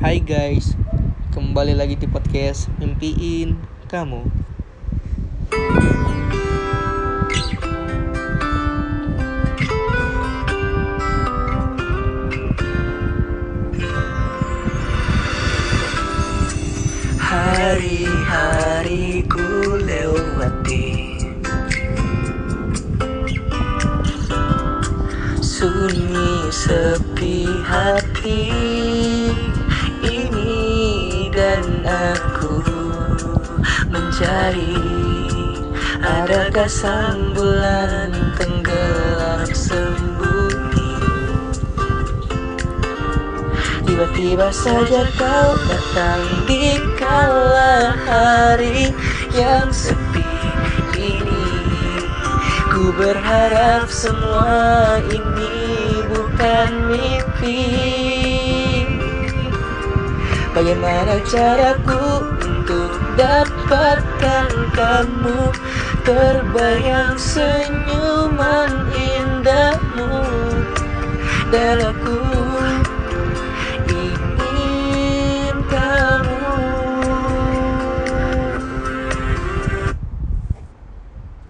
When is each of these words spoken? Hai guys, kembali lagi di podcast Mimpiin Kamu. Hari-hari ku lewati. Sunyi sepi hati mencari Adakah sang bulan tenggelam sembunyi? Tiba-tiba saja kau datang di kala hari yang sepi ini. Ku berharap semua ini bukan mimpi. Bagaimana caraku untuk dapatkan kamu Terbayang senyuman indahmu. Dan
Hai 0.00 0.16
guys, 0.16 0.80
kembali 1.36 1.76
lagi 1.76 1.92
di 1.92 2.08
podcast 2.08 2.72
Mimpiin 2.80 3.60
Kamu. 3.84 4.24
Hari-hari 17.20 19.20
ku 19.28 19.44
lewati. 19.84 21.12
Sunyi 25.44 26.48
sepi 26.48 27.44
hati 27.68 28.79
mencari 34.20 34.76
Adakah 36.00 36.68
sang 36.68 37.32
bulan 37.36 38.12
tenggelam 38.36 39.48
sembunyi? 39.48 40.96
Tiba-tiba 43.84 44.48
saja 44.52 45.04
kau 45.16 45.50
datang 45.68 46.24
di 46.48 46.80
kala 46.96 47.96
hari 48.08 48.92
yang 49.36 49.68
sepi 49.72 50.24
ini. 50.96 51.48
Ku 52.72 52.92
berharap 52.96 53.88
semua 53.92 55.00
ini 55.04 55.52
bukan 56.08 56.70
mimpi. 56.92 57.60
Bagaimana 60.56 61.20
caraku 61.28 62.24
untuk 62.70 62.94
dapatkan 63.18 64.50
kamu 64.78 65.40
Terbayang 66.06 67.18
senyuman 67.18 68.88
indahmu. 68.94 70.22
Dan 71.50 71.82